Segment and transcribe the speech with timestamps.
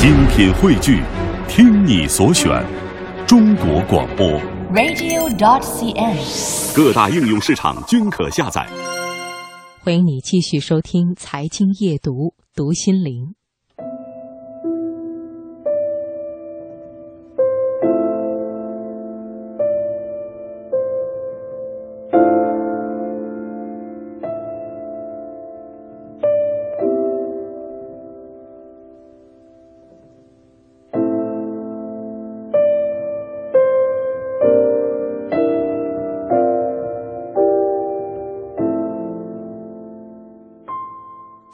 [0.00, 1.02] 精品汇聚，
[1.48, 2.64] 听你所选，
[3.26, 4.28] 中国广播。
[4.72, 6.72] radio.dot.cn，。
[6.72, 8.64] 各大应用市场均可下载。
[9.80, 13.34] 欢迎你继续收听《财经夜读》，读心灵。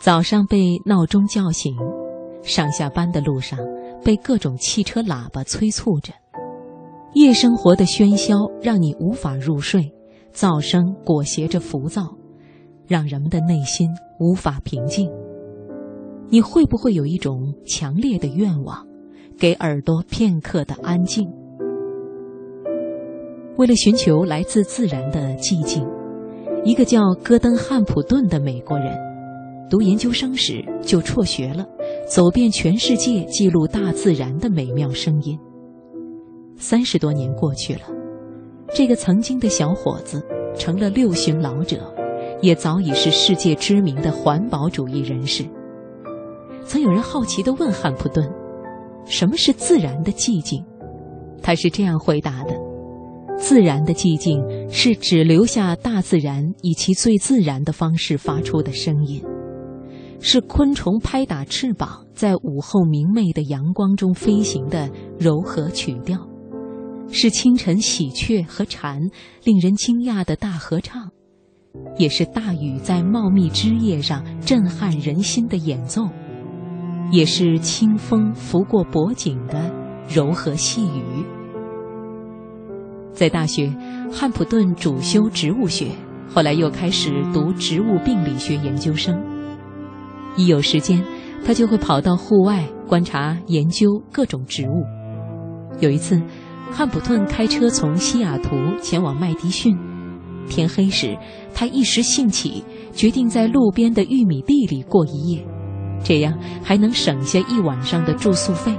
[0.05, 1.75] 早上被闹钟叫醒，
[2.43, 3.59] 上下班的路上
[4.05, 6.13] 被各种汽车喇叭催促着，
[7.15, 9.91] 夜生活的喧嚣让你无法入睡，
[10.35, 12.03] 噪声裹挟着浮躁，
[12.87, 13.89] 让人们的内心
[14.21, 15.11] 无法平静。
[16.29, 18.87] 你会不会有一种强烈的愿望，
[19.39, 21.27] 给耳朵片刻的安静？
[23.57, 25.83] 为了寻求来自自然的寂静，
[26.63, 29.14] 一个叫戈登·汉普顿的美国人。
[29.71, 31.67] 读研究生时就辍学了，
[32.09, 35.39] 走遍全世界记录大自然的美妙声音。
[36.57, 37.81] 三十多年过去了，
[38.75, 40.23] 这个曾经的小伙子
[40.57, 41.93] 成了六旬老者，
[42.41, 45.45] 也早已是世界知名的环保主义人士。
[46.65, 48.31] 曾有人好奇地问汉普顿
[49.05, 50.65] ：“什么是自然的寂静？”
[51.43, 52.55] 他是这样回答的
[53.37, 54.41] ：“自然的寂静
[54.71, 59.23] 是只留下大自然以其最自然的方式发出的声音。”
[60.21, 66.17] 是昆虫拍打翅膀，在午后明媚的阳光中飞行的柔和曲调；
[67.11, 69.01] 是清晨喜鹊和蝉
[69.45, 71.09] 令人惊讶的大合唱；
[71.99, 76.05] 也是大雨在茂密枝叶上震撼人心的演奏；
[77.13, 79.71] 也是清风拂过脖颈的
[80.09, 81.25] 柔和细语。
[83.13, 83.73] 在大学，
[84.11, 85.91] 汉普顿主修植物学，
[86.29, 89.34] 后来又开始读植物病理学研究生。
[90.37, 91.03] 一有时间，
[91.45, 94.85] 他就会跑到户外观察、研究各种植物。
[95.81, 96.21] 有一次，
[96.71, 98.51] 汉普顿开车从西雅图
[98.83, 99.77] 前往麦迪逊，
[100.49, 101.17] 天黑时，
[101.55, 105.47] 他一时兴起，决定在路边的玉米地里过一夜，
[106.03, 108.75] 这样还能省下一晚上的住宿费。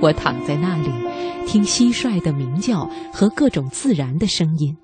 [0.00, 0.90] 我躺在那里，
[1.46, 4.76] 听蟋蟀的鸣叫和各种自然的声音。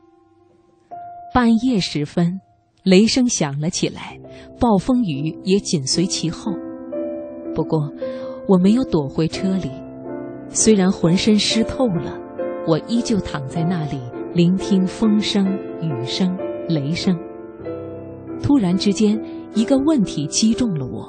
[1.32, 2.40] 半夜时分。
[2.84, 4.20] 雷声响了起来，
[4.60, 6.52] 暴风雨也紧随其后。
[7.54, 7.90] 不过，
[8.46, 9.70] 我没有躲回车里，
[10.50, 12.14] 虽然浑身湿透了，
[12.68, 13.98] 我依旧躺在那里
[14.34, 15.46] 聆听风声、
[15.80, 16.36] 雨声、
[16.68, 17.18] 雷声。
[18.42, 19.18] 突然之间，
[19.54, 21.08] 一个问题击中了我：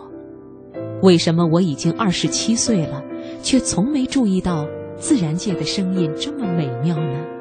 [1.02, 3.04] 为什么我已经二十七岁了，
[3.42, 4.66] 却从没注意到
[4.96, 7.35] 自然界的声音这么美妙呢？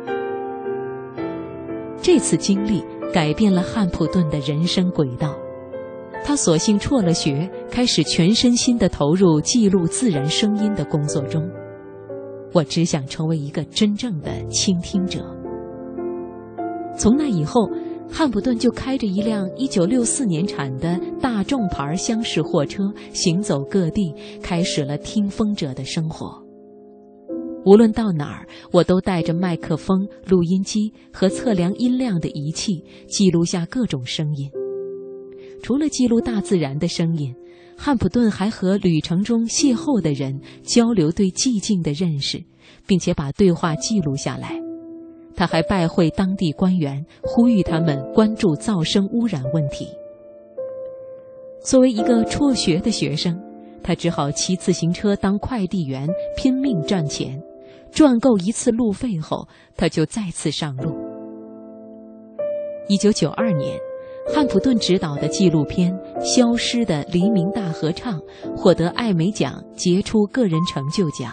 [2.04, 2.84] 这次经历。
[3.12, 5.36] 改变了汉普顿的人生轨道，
[6.24, 11.48] 他索性辍了学，开始全身心地投入记录自然声音的工作中。
[12.52, 15.24] 我只想成为一个真正的倾听者。
[16.98, 17.70] 从那以后，
[18.10, 22.82] 汉普顿就开着一辆1964年产的大众牌厢式货车，
[23.12, 24.12] 行走各地，
[24.42, 26.43] 开始了听风者的生活。
[27.64, 34.50] 无论到哪儿，我都带着麦克风、录音机和测量音量的仪器，记录下各种声音。
[35.62, 37.34] 除了记录大自然的声音，
[37.76, 42.44] 汉普顿还和旅程中邂逅的人交流对寂静的认识，
[42.86, 44.60] 并且把对话记录下来。
[45.34, 49.88] 他还拜会当地官员，呼吁他们关注噪声污染问题。
[51.64, 53.36] 作为一个辍学的学生，
[53.82, 57.42] 他只好骑自行车当快递员，拼命赚钱。
[57.94, 59.46] 赚够一次路费后，
[59.76, 60.92] 他就再次上路。
[62.88, 63.78] 一九九二年，
[64.34, 68.18] 汉普顿执导的纪录片《消失的黎明大合唱》
[68.56, 71.32] 获得艾美奖杰出个人成就奖，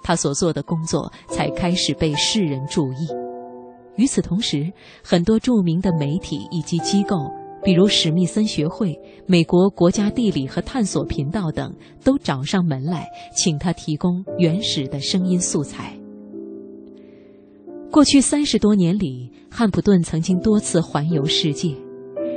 [0.00, 3.08] 他所做的工作才开始被世人注意。
[3.96, 4.72] 与此同时，
[5.02, 7.16] 很多著名的媒体以及机构，
[7.66, 8.96] 比如史密森学会、
[9.26, 11.74] 美国国家地理和探索频道等，
[12.04, 15.92] 都找上门来，请他提供原始的声音素材。
[17.90, 21.74] 过去三十多年里，汉普顿曾经多次环游世界，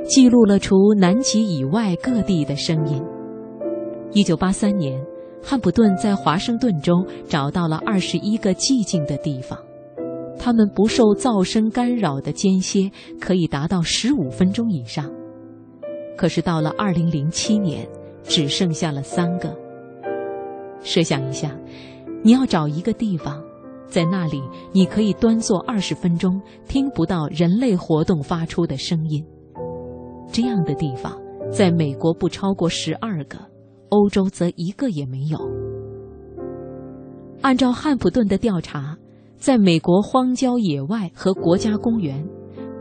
[0.03, 2.99] 记录了除南极以外各地的声音。
[4.11, 4.99] 一九八三年，
[5.43, 9.59] 汉普顿在华盛顿州找到了二十一个寂静的地方，
[10.39, 12.89] 他们不受噪声干扰的间歇
[13.21, 15.07] 可以达到十五分钟以上。
[16.19, 17.87] 可是到了二零零七年，
[18.23, 19.55] 只剩下了三个。
[20.81, 21.57] 设想一下，
[22.21, 23.41] 你要找一个地方，
[23.87, 24.43] 在那里
[24.73, 29.25] 你可以端坐二十分钟，听不到人类活动发出的声音。
[30.29, 31.17] 这样的地方，
[31.49, 33.37] 在美国不超过十二个，
[33.87, 35.39] 欧洲则一个也没有。
[37.39, 38.97] 按照汉普顿的调查，
[39.37, 42.27] 在美国荒郊野外和国家公园。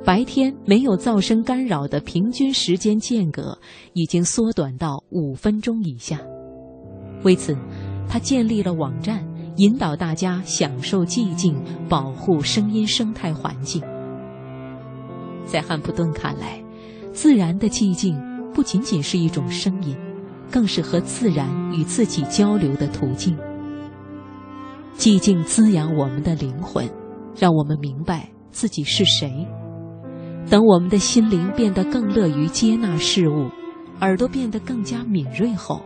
[0.09, 3.59] 白天没有噪声干扰的平均时间间隔
[3.93, 6.19] 已经缩短到五分钟以下。
[7.25, 7.55] 为此，
[8.09, 9.23] 他建立了网站，
[9.57, 13.83] 引导大家享受寂静，保护声音生态环境。
[15.45, 16.59] 在汉普顿看来，
[17.13, 18.19] 自然的寂静
[18.55, 19.95] 不仅仅是一种声音，
[20.51, 23.37] 更是和自然与自己交流的途径。
[24.97, 26.89] 寂静滋养我们的灵魂，
[27.37, 29.47] 让我们明白自己是谁。
[30.51, 33.51] 等我们的心灵变得更乐于接纳事物，
[34.01, 35.83] 耳朵变得更加敏锐后，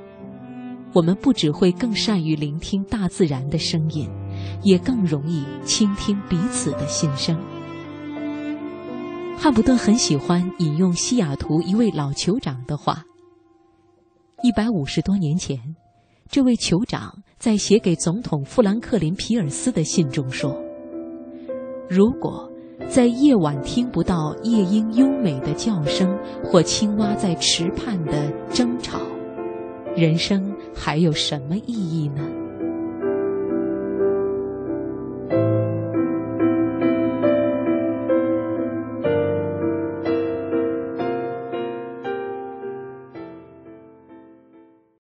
[0.93, 4.09] 我们不只会更善于聆听大自然的声音，
[4.63, 7.37] 也更容易倾听彼此的心声。
[9.37, 13.03] 汉普顿很喜欢引用西雅图一位老酋长的话。
[14.45, 15.59] 一百五十多年前，
[16.29, 20.57] 这位酋长在写给总统富兰克林·皮尔斯的信中说
[21.91, 22.49] ：“如果。”
[22.89, 28.99] 在夜晚听不到夜莺优美的叫声，或青蛙在池畔的争吵，
[29.97, 32.23] 人生还有什么意义呢？